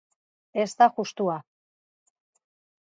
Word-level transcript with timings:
Ez 0.63 0.71
da 0.79 0.87
justua 0.95 1.37